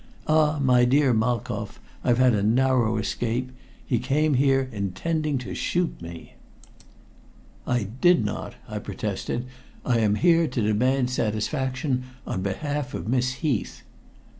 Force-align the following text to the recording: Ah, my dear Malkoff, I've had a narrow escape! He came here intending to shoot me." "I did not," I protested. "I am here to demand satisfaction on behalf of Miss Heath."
Ah, 0.25 0.57
my 0.59 0.83
dear 0.83 1.13
Malkoff, 1.13 1.79
I've 2.03 2.17
had 2.17 2.33
a 2.33 2.41
narrow 2.41 2.97
escape! 2.97 3.51
He 3.85 3.99
came 3.99 4.33
here 4.33 4.67
intending 4.71 5.37
to 5.37 5.53
shoot 5.53 6.01
me." 6.01 6.33
"I 7.67 7.83
did 7.83 8.25
not," 8.25 8.55
I 8.67 8.79
protested. 8.79 9.45
"I 9.85 9.99
am 9.99 10.15
here 10.15 10.47
to 10.47 10.61
demand 10.63 11.11
satisfaction 11.11 12.05
on 12.25 12.41
behalf 12.41 12.95
of 12.95 13.07
Miss 13.07 13.31
Heath." 13.45 13.83